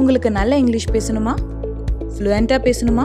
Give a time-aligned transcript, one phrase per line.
[0.00, 1.34] உங்களுக்கு நல்ல இங்கிலீஷ் பேசணுமா?
[2.14, 3.04] ஃப்ளூயண்ட்டாக பேசணுமா?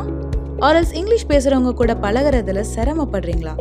[0.65, 3.53] ஆர்எல்ஸ் இங்கிலீஷ் பேசுகிறவங்க கூட பழகுறதுல சிரமப்படுறீங்களா?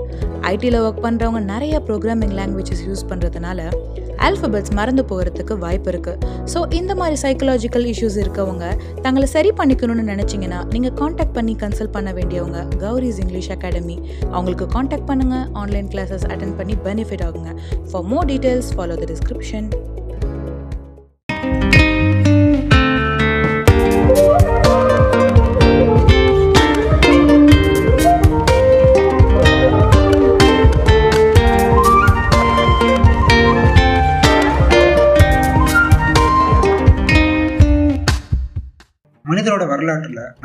[0.50, 3.60] ஐடியில் ஒர்க் பண்ணுறவங்க நிறைய ப்ரோக்ராமிங் லாங்குவேஜஸ் யூஸ் பண்ணுறதுனால
[4.26, 8.64] ஆல்ஃபபெட்ஸ் மறந்து போகிறதுக்கு வாய்ப்பு இருக்குது ஸோ இந்த மாதிரி சைக்கலாஜிக்கல் இஷ்யூஸ் இருக்கவங்க
[9.06, 13.96] தங்களை சரி பண்ணிக்கணும்னு நினச்சிங்கன்னா நீங்கள் காண்டாக்ட் பண்ணி கன்சல்ட் பண்ண வேண்டியவங்க கௌரிஸ் இங்கிலீஷ் அகாடமி
[14.34, 17.52] அவங்களுக்கு காண்டாக்ட் பண்ணுங்கள் ஆன்லைன் கிளாஸஸ் அட்டன் பண்ணி பெனிஃபிட் ஆகுங்க.
[17.90, 19.68] For more details follow the description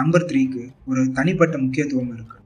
[0.09, 2.37] number த்ரீக்கு ஒரு தனிப்பட்ட முக்கியத்துவம் இருக்கு.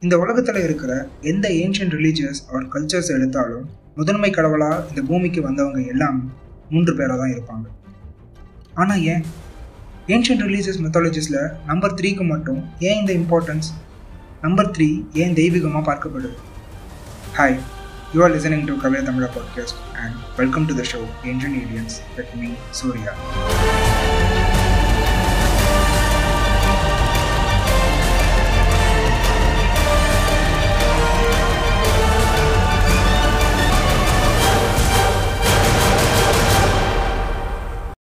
[0.00, 6.32] இந்த உலகத்தில் இருக்கிற எந்த ஏன்ஷியன் ரிலீஜியஸ் ஆர் கல்ச்சர்ஸ் எடுத்தாலும் முதன்மை கடவுளாக இந்த பூமிக்கு வந்தவங்க எல்லாம்
[6.70, 7.66] மூன்று பேராக தான் இருப்பாங்க.
[8.74, 9.22] ஆனால் ஏன்?
[10.06, 13.68] ஏன்ஷியன் ரிலீஜியஸ் மெத்தாலஜிஸில் நம்பர் த்ரீக்கு மட்டும் ஏன் இந்த இம்பார்ட்டன்ஸ்
[14.42, 16.34] நம்பர் த்ரீ ஏன் தெய்வீகமாக பார்க்கப்படுது?
[17.36, 17.56] Hi
[18.14, 22.34] you are listening to Kavithai Tamizha podcast and welcome to the show ancient aliens with
[22.42, 23.14] me Surya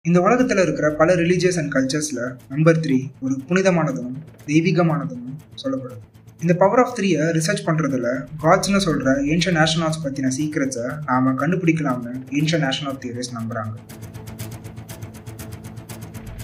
[0.08, 4.12] இந்த உலகத்தில் இருக்கிற பல ரிலீஜியஸ் அண்ட் கல்ச்சர்ஸில் நம்பர் த்ரீ ஒரு புனிதமானதும்
[4.46, 5.26] தெய்வீகமானதும்
[5.62, 6.04] சொல்லப்படுது
[6.40, 8.08] இந்த பவர் ஆஃப் த்ரீயை ரிசர்ச் பண்ணுறதுல
[8.42, 13.74] காட்ஸ்னு சொல்கிற ஏன்ஷியன் நேஷனல்ஸ் பற்றின சீக்கிரத்தை நாம் கண்டுபிடிக்கலாம்னு ஏன்ஷியன் நேஷனல் தியரிஸ் நம்புகிறாங்க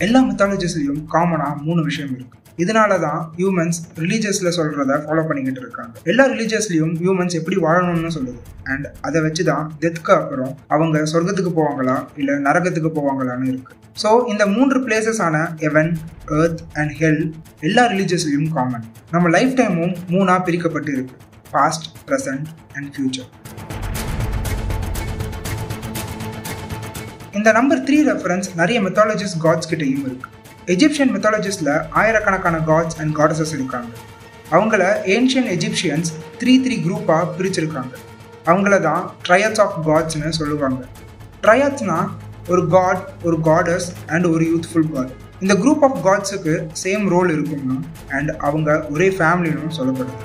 [0.01, 5.93] எல்லா மெத்தாலஜிஸ்லையும் காமனாக மூணு விஷயம் இருக்குது இதனால தான் ஹியூமன்ஸ் ரிலீஜியஸில் சொல்கிறத ஃபாலோ பண்ணிக்கிட்டு இருக்காங்க.
[6.11, 8.41] எல்லா ரிலீஜியஸ்லையும் ஹியூமன்ஸ் எப்படி வாழணும்னு சொல்லுது.
[8.73, 11.97] அண்ட் அதை வச்சு தான் டெத்துக்கு அப்புறம் அவங்க சொர்க்கத்துக்கு போவாங்களா?
[12.21, 13.73] இல்லை நரகத்துக்கு போவாங்களான்னு இருக்கு.
[14.03, 15.37] ஸோ இந்த மூன்று பிளேசஸான
[15.69, 15.91] எவன்
[16.41, 17.23] எர்த் அண்ட் ஹெல்
[17.69, 21.17] எல்லா ரிலீஜியஸ்லையும் காமன் நம்ம லைஃப் டைமும் மூணாக பிரிக்கப்பட்டு இருக்கு.
[21.57, 23.31] பாஸ்ட் ப்ரெசன்ட் அண்ட் ஃபியூச்சர்
[27.39, 30.29] இந்த நம்பர் த்ரீ ரெஃபரன்ஸ் நிறைய மெத்தாலஜிஸ்ட் காட்ஸ் கிட்டேயும் இருக்கு.
[30.73, 33.91] எஜிப்சியன் மெத்தாலஜிஸ்டில் ஆயிரக்கணக்கான காட்ஸ் அண்ட் காடஸஸ் இருக்காங்க.
[34.57, 34.83] அவங்கள
[35.14, 36.11] ஏன்ஷியன் எஜிப்சியன்ஸ்
[36.41, 37.92] த்ரீ த்ரீ குரூப்பாக பிரிச்சிருக்காங்க.
[38.51, 40.80] அவங்கள தான் ட்ரையட்ஸ் ஆஃப் காட்ஸ்னு சொல்லுவாங்க.
[41.45, 41.98] ட்ரையட்ஸ்னா
[42.52, 45.13] ஒரு காட் ஒரு காடஸ் அண்ட் ஒரு யூத்ஃபுல் காட்
[45.45, 47.77] இந்த குரூப் ஆஃப் காட்ஸுக்கு சேம் ரோல் இருக்கும்னு
[48.19, 50.23] அண்ட் அவங்க ஒரே ஃபேமிலினும் சொல்லப்படுது.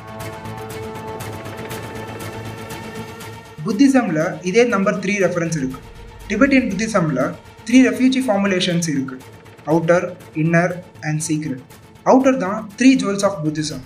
[3.66, 4.21] புத்திசமில்
[4.51, 5.85] இதே நம்பர் த்ரீ ரெஃபரன்ஸ் இருக்குது
[6.31, 7.21] டிபெட்டியன் புத்திசமில்
[7.67, 9.38] த்ரீ ரெஃப்யூஜி ஃபார்முலேஷன்ஸ் இருக்குது
[9.69, 11.63] outer inner and secret
[12.06, 13.84] outer தான் three jewels of Buddhism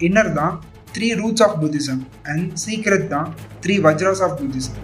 [0.00, 0.54] inner தான்
[0.94, 3.28] three roots of Buddhism and secret தான்
[3.60, 4.78] three vajras of Buddhism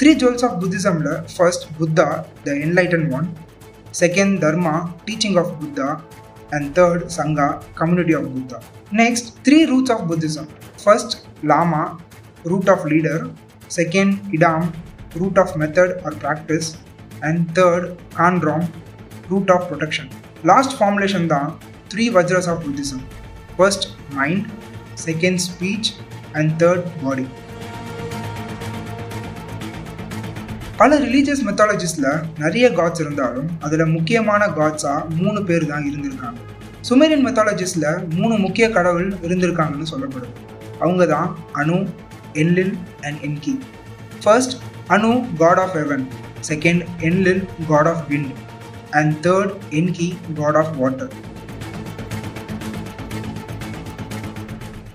[0.00, 2.06] three jewels of புத்திசமில் first Buddha
[2.44, 3.26] the enlightened one
[3.94, 5.88] second dharma teaching of Buddha
[6.50, 8.58] and third sangha community of Buddha
[8.96, 10.48] next three roots of Buddhism
[10.82, 11.82] first lama
[12.44, 13.24] root of leader
[13.70, 14.66] second yidam
[15.14, 16.68] root of method or practice
[17.22, 18.62] and third kandrom
[19.28, 20.08] root of protection
[20.44, 21.42] last formulation the
[21.88, 23.00] three vajras of buddhism
[23.56, 24.50] first mind
[24.96, 25.88] second speech
[26.34, 27.28] and third body
[30.80, 32.06] பல religious மெத்தாலஜிஸில்
[32.38, 36.38] நிறைய gods இருந்தாலும் அதில் முக்கியமான காட்ஸாக மூணு பேர் தான் இருந்திருக்காங்க
[36.88, 40.32] சுமேரியன் மெத்தாலஜிஸில் மூணு முக்கிய கடவுள் இருந்திருக்காங்கன்னு சொல்லப்படுது
[40.78, 41.28] அவங்க தான்
[41.62, 41.76] Anu
[42.34, 43.54] Enlil and Enki
[44.24, 44.54] first
[44.90, 46.00] Anu, god of heaven.
[46.42, 48.30] Second, Enlil, god of wind.
[48.92, 51.08] And third, Enki, god of water.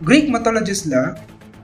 [0.01, 0.97] Greek மெத்தாலஜிஸ்டில்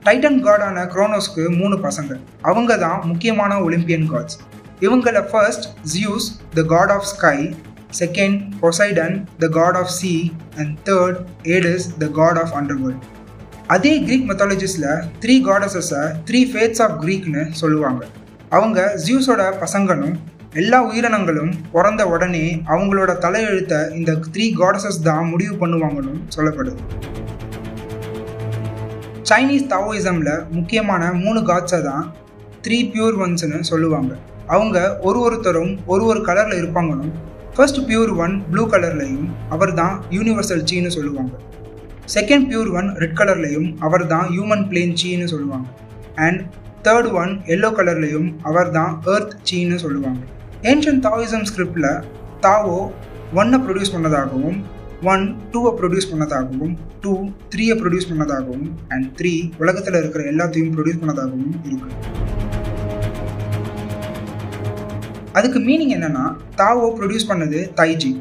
[0.06, 2.12] Titan காடான குரோனோஸ்க்கு மூணு பசங்க
[2.50, 4.38] அவங்க தான் முக்கியமான ஒலிம்பியன் காட்ஸ்
[4.81, 6.28] இவங்கள first Zeus
[6.58, 7.36] the god of sky
[8.00, 10.14] second Poseidon the god of sea
[10.62, 11.20] and third
[11.56, 13.06] Hades the god of underworld
[13.70, 14.90] அதே Greek மெத்தாலஜிஸில்
[15.24, 18.02] த்ரீ காடஸஸை த்ரீ ஃபேட்ஸ் ஆஃப் க்ரீக்னு சொல்லுவாங்க
[18.56, 20.16] அவங்க ஜியூஸோட பசங்களும்
[20.62, 26.82] எல்லா உயிரினங்களும் பிறந்த உடனே அவங்களோட தலையெழுத்தை இந்த த்ரீ காடஸஸ் தான் முடிவு பண்ணுவாங்கன்னு சொல்லப்படுது.
[29.30, 32.06] சைனீஸ் தாவோயிசமில் முக்கியமான மூணு காட்ஸை தான்
[32.66, 34.12] த்ரீ பியூர் ஒன்ஸ்னு சொல்லுவாங்க.
[34.56, 34.78] அவங்க
[35.08, 37.09] ஒரு ஒருத்தரும் ஒரு ஒரு கலரில் இருப்பாங்கன்னு
[37.56, 41.34] ஃபர்ஸ்ட் பியூர் ஒன் ப்ளூ கலர்லையும் அவர் தான் யூனிவர்சல் சீன்னு சொல்லுவாங்க.
[42.16, 45.68] செகண்ட் பியூர் ஒன் ரெட் கலர்லையும் அவர் தான் ஹியூமன் பிளேன் சீன்னு சொல்லுவாங்க.
[46.26, 46.42] அண்ட்
[46.86, 50.22] தேர்ட் ஒன் எல்லோ கலர்லையும் அவர் தான் ஏர்த் சீன்னு சொல்லுவாங்க.
[50.70, 51.90] ஏன்ஷியன் தாவிசம் ஸ்கிரிப்டில்
[52.46, 52.78] தாவோ
[53.40, 54.58] ஒன்னை ப்ரொடியூஸ் பண்ணதாகவும்
[55.12, 56.74] ஒன் டூவை ப்ரொடியூஸ் பண்ணதாகவும்
[57.04, 57.14] டூ
[57.54, 59.34] த்ரீயை ப்ரொடியூஸ் பண்ணதாகவும் அண்ட் த்ரீ
[59.64, 61.90] உலகத்தில் இருக்கிற எல்லாத்தையும் ப்ரொடியூஸ் பண்ணதாகவும் இருக்கு.
[65.40, 66.26] அதுக்கு மீனிங் என்னன்னா
[66.62, 68.12] தாவோ ப்ரொடியூஸ் பண்ணது தைஜி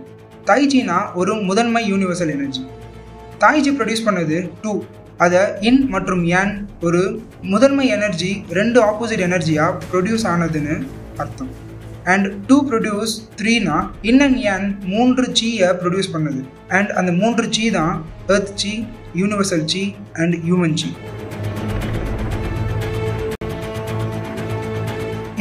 [0.50, 2.64] தைஜினா ஒரு முதன்மை யூனிவர்சல் எனர்ஜி
[3.42, 4.72] தாய்ஜி ப்ரொடியூஸ் பண்ணது டூ
[5.24, 6.52] அதை இன் மற்றும் ஏன்
[6.86, 7.00] ஒரு
[7.52, 10.76] முதன்மை எனர்ஜி ரெண்டு ஆப்போசிட் எனர்ஜியாக ப்ரொடியூஸ் ஆனதுன்னு
[11.22, 11.50] அர்த்தம்.
[12.12, 13.78] அண்ட் டூ ப்ரொடியூஸ் த்ரீனா
[14.10, 16.40] இன் அண்ட் யான் மூன்று சீயை ப்ரொடியூஸ் பண்ணுது.
[16.76, 17.94] அண்ட் அந்த மூன்று சீ தான்
[18.34, 18.72] earth chi
[19.22, 19.82] universal chi
[20.22, 20.90] and human chi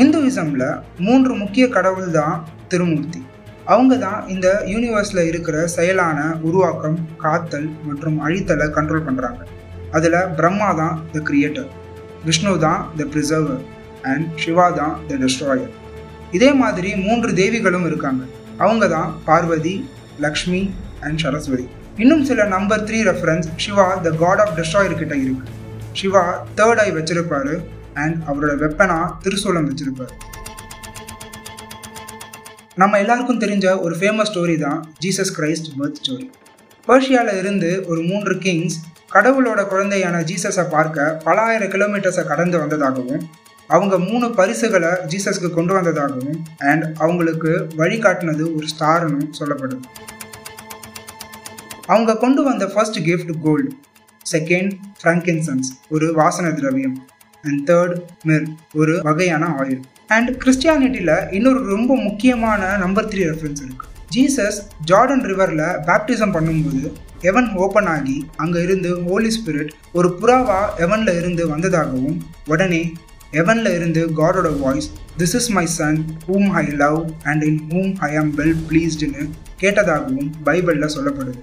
[0.03, 0.67] இந்துவிசமில்
[1.07, 2.35] மூன்று முக்கிய கடவுள் தான்
[2.73, 3.21] திருமூர்த்தி.
[3.73, 9.41] அவங்க தான் இந்த யூனிவர்ஸில் இருக்கிற செயலான உருவாக்கம் காத்தல் மற்றும் அழித்தலை கண்ட்ரோல் பண்ணுறாங்க
[9.97, 11.69] அதில் பிரம்மா தான் த கிரியேட்டர்
[12.27, 13.61] விஷ்ணு தான் த ப்ரிசர்வர்
[14.11, 15.73] அண்ட் சிவா தான் த டெஸ்ட்ராயர்
[16.37, 18.23] இதே மாதிரி மூன்று தேவிகளும் இருக்காங்க.
[18.63, 19.75] அவங்க தான் பார்வதி
[20.25, 20.61] லக்ஷ்மி
[21.05, 21.65] அண்ட் சரஸ்வதி.
[22.03, 25.45] இன்னும் சில number three reference Shiva the god of destroyer கிட்ட இருக்கு.
[25.99, 26.23] சிவா
[26.59, 27.55] தேர்ட் ஐ வச்சிருப்பாரு
[28.03, 30.13] அண்ட் அவரோட வெப்பனா திருசூலம் வச்சிருப்பாரு.
[32.81, 36.27] நம்ம எல்லாருக்கும் தெரிஞ்ச ஒரு ஃபேமஸ் ஸ்டோரி தான் ஜீசஸ் கிரைஸ்ட் பர்த் ஸ்டோரி
[36.87, 38.77] பர்ஷியாவில் இருந்து ஒரு மூன்று கிங்ஸ்
[39.13, 43.23] கடவுளோட குழந்தையான ஜீசஸை பார்க்க பல ஆயிரம் கிலோமீட்டர்ஸை கடந்து வந்ததாகவும்
[43.67, 49.81] அவங்க மூணு பரிசுகளை ஜீசஸ்க்கு கொண்டு வந்ததாகவும் அண்ட் அவங்களுக்கு வழிகாட்டினது ஒரு ஸ்டார்னு சொல்லப்படுது.
[51.85, 53.69] அவங்க கொண்டு வந்த first gift gold
[54.31, 54.71] second
[55.01, 56.97] frankincense ஒரு வாசன திரவியம்
[57.43, 63.85] அண்ட் தேர்ட் மிர் ஒரு வகையான ஆயில் அண்ட் கிறிஸ்டியானிட்டியில் இன்னொரு ரொம்ப முக்கியமான நம்பர் த்ரீ ரெஃபரன்ஸ் இருக்கு.
[64.15, 64.59] ஜீசஸ்
[64.91, 66.89] ஜார்டன் ரிவரில் பேப்டிசம் பண்ணும்போது
[67.27, 72.19] எவன் ஓப்பன் ஆகி அங்கே இருந்து ஹோலி ஸ்பிரிட் ஒரு புறாவா எவனில் இருந்து வந்ததாகவும்
[72.51, 72.81] உடனே
[73.41, 74.87] எவனில் இருந்து காடோட voice
[75.21, 76.99] this is my son whom I love
[77.31, 79.25] and in whom I am well ப்ளீஸ்டுன்னு
[79.63, 81.41] கேட்டதாகவும் பைபிளில் சொல்லப்படுது.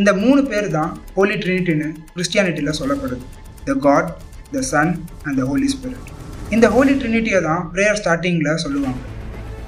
[0.00, 3.24] இந்த மூணு பேர் தான் ஹோலி ட்ரினிட்டின்னு கிறிஸ்டியானிட்டியில் சொல்லப்படுது.
[3.68, 4.10] The god
[4.54, 4.94] the son
[5.26, 6.10] and the holy spirit
[6.56, 9.00] இந்த ஹோலி ட்ரினிட்டியை தான் ப்ரேயர் ஸ்டார்டிங்கில் சொல்லுவாங்க.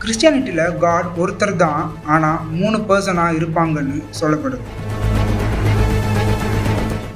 [0.02, 1.82] கிறிஸ்டியானிட்டியில் காட் ஒருத்தர் தான்
[2.14, 4.66] ஆனால் மூணு பர்சனாக இருப்பாங்கன்னு சொல்லப்படுது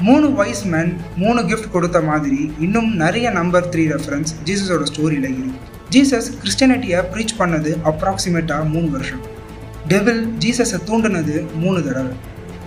[0.07, 0.91] மூணு வைஸ் மேன்
[1.23, 5.53] மூணு கிஃப்ட் கொடுத்த மாதிரி இன்னும் நிறைய நம்பர் த்ரீ ரெஃபரன்ஸ் ஜீசஸோட ஸ்டோரியில் இருக்கு.
[5.95, 9.23] ஜீசஸ் கிறிஸ்டியானிட்டியை ப்ரீச் பண்ணது அப்ராக்சிமேட்டாக மூணு வருஷம்.
[9.93, 12.15] டெவில் ஜீசஸை தூண்டினது மூணு தடவை.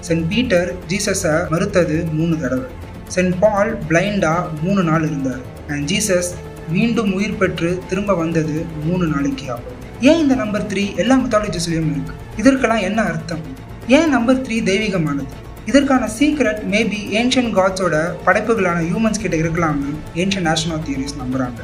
[0.07, 2.68] சென்ட் பீட்டர் ஜீசஸை மறுத்தது மூணு தடவை.
[3.15, 5.44] சென்ட் பால் பிளைண்டாக மூணு நாள் இருந்தார்.
[5.71, 6.31] அண்ட் ஜீசஸ்
[6.75, 9.75] மீண்டும் உயிர் பெற்று திரும்ப வந்தது மூணு நாளைக்கு ஆகும்.
[10.01, 12.13] ஏன் இந்த நம்பர் த்ரீ எல்லா மெத்தாலஜிஸ்லையும் இருக்கு?
[12.38, 13.39] இதற்கெல்லாம் என்ன அர்த்தம்?
[13.88, 15.25] ஏன் நம்பர் த்ரீ தெய்வீகமானது?
[15.65, 21.59] இதற்கான சீக்ரெட் மேபி ஏன்ஷியன் காட்ஸோட படைப்புகளான ஹியூமன்ஸ் கிட்ட இருக்கலாம்னு ஏன்ஷியன் நேஷனல் தியரிஸ் நம்புறாங்க.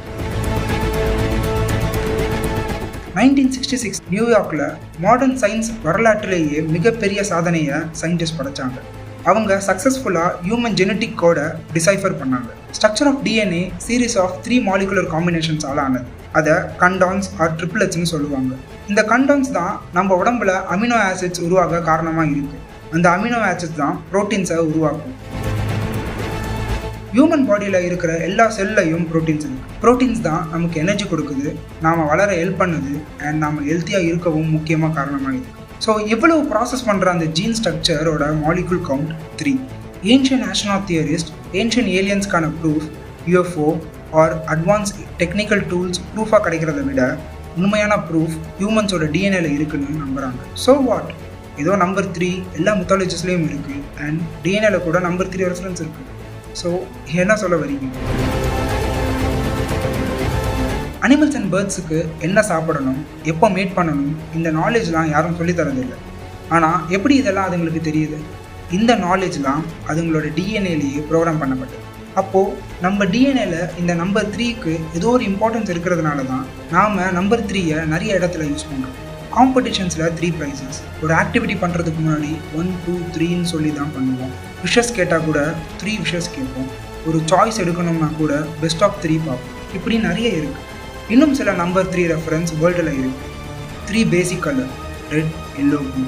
[3.14, 8.78] நைன்டீன் சிக்ஸ்டி சிக்ஸ் நியூயார்க்கில் மாடர்ன் சயின்ஸ் வரலாற்றிலேயே மிகப்பெரிய சாதனையை சயின்டிஸ்ட் படைச்சாங்க.
[9.24, 11.42] அவங்க சக்ஸஸ்ஃபுல்லாக ஹியூமன் ஜெனட்டிக் கோடை
[11.74, 12.50] டிசைஃபர் பண்ணாங்க.
[12.80, 16.20] Structure of DNA series of three molecular காம்பினேஷன்ஸால் ஆனது.
[16.38, 18.52] அதை கண்டான்ஸ் ஆர் ட்ரிப்ளட்ஸ்னு சொல்லுவாங்க.
[18.90, 22.58] இந்த கண்டான்ஸ் தான் நம்ம உடம்புல அமினோ ஆசிட்ஸ் உருவாக காரணமாக இருக்கு.
[22.94, 25.16] அந்த அமினோ ஆசிட்ஸ் தான் ப்ரோட்டீன்ஸை உருவாக்கும்.
[27.14, 31.48] ஹியூமன் பாடியில் இருக்கிற எல்லா செல்லையும் ப்ரோட்டீன்ஸ் இருக்குது ப்ரோட்டீன்ஸ் தான் நமக்கு எனர்ஜி கொடுக்குது
[31.86, 32.92] நாம் வளர ஹெல்ப் பண்ணுது
[33.26, 35.58] அண்ட் நாம் ஹெல்த்தியாக இருக்கவும் முக்கியமாக காரணமாக இருக்கு.
[35.84, 39.52] ஸோ எவ்வளவு ப்ராசஸ் பண்ணுற அந்த gene ஸ்ட்ரக்சரோட molecule count three
[40.12, 42.86] ancient astronaut theorist ancient ஏலியன்ஸ்க்கான proof
[43.32, 43.68] UFO
[44.20, 47.02] or advance technical tools ப்ரூஃபாக கிடைக்கிறத விட
[47.62, 51.10] உண்மையான ப்ரூஃப் ஹியூமன்ஸோட டிஎன்ஏல இருக்குன்னு நம்புகிறாங்க ஸோ வாட்
[51.62, 56.08] ஏதோ நம்பர் த்ரீ எல்லா முத்தாலஜிஸ்லேயும் இருக்குது அண்ட் டிஎன்ஏல கூட நம்பர் த்ரீ ரெஃபரன்ஸ் இருக்குது
[56.60, 56.68] ஸோ
[57.22, 57.86] என்ன சொல்ல வரீங்க?
[61.06, 63.00] அனிமல்ஸ் அண்ட் பேர்ட்ஸுக்கு என்ன சாப்பிடணும்
[63.32, 65.98] எப்போ மேட் பண்ணணும் இந்த நாலேஜ்லாம் யாரும் சொல்லித்தரதில்லை
[66.56, 68.18] ஆனால் எப்படி இதெல்லாம் அதுங்களுக்கு தெரியுது?
[68.78, 71.81] இந்த நாலேஜ்லாம் அதுங்களோட டிஎன்ஏலேயே ப்ரோக்ராம் பண்ணப்பட்டது.
[72.20, 78.18] அப்போது நம்ம டிஎன்ஏல இந்த நம்பர் த்ரீக்கு ஏதோ ஒரு இம்பார்ட்டன்ஸ் இருக்கிறதுனால தான் நாம் நம்பர் த்ரீயை நிறைய
[78.18, 78.98] இடத்துல யூஸ் பண்ணுறோம்
[79.36, 84.34] காம்படிஷன்ஸில் த்ரீ ப்ரைஸஸ் ஒரு ஆக்டிவிட்டி பண்ணுறதுக்கு முன்னாடி ஒன் டூ த்ரீன்னு சொல்லி தான் பண்ணுவோம்.
[84.64, 85.40] விஷஸ் கேட்டால் கூட
[85.82, 86.68] த்ரீ விஷஸ் கேட்போம்.
[87.08, 88.32] ஒரு சாய்ஸ் எடுக்கணும்னா கூட
[88.64, 89.56] பெஸ்ட் ஆஃப் த்ரீ பார்ப்போம்.
[89.78, 90.68] இப்படி நிறைய இருக்குது
[91.14, 93.30] இன்னும் சில நம்பர் த்ரீ ரெஃபரன்ஸ் வேர்ல்டில் இருக்குது
[93.88, 94.72] three basic colour
[95.14, 96.04] red yellow blue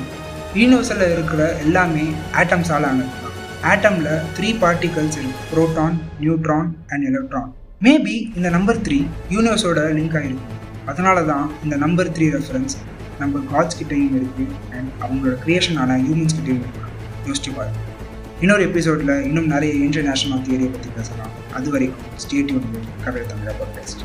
[0.60, 2.06] யூனிவர்ஸில் இருக்கிற எல்லாமே
[2.42, 3.10] ஆட்டம்ஸால் ஆனது.
[3.70, 5.44] ஆட்டமில் த்ரீ பார்ட்டிகல்ஸ் இருக்கு.
[5.52, 7.50] Proton neutron and electron
[7.86, 8.98] maybe இந்த நம்பர் த்ரீ
[9.34, 10.52] யூனிவர்ஸோட லிங்க் ஆகிருக்கும்
[10.90, 12.74] அதனால தான் இந்த நம்பர் த்ரீ ரெஃபரன்ஸ்
[13.18, 16.82] நம்ம காட்ஸ் கிட்டேயும் இருக்குது அண்ட் அவங்களோட க்ரியேஷனான ஹியூமன்ஸ் கிட்டேயும் இருக்கு.
[17.28, 17.80] யோசிச்சு பாருங்க.
[18.40, 21.32] இன்னொரு எபிசோடில் இன்னும் நிறைய இன்டர்நேஷ்னல் தியரியை பற்றி பேசலாம்.
[21.58, 24.04] அது வரைக்கும் ஸ்டேட் யூனிவர்ஸ் கதை தமிழ் பாட்காஸ்ட்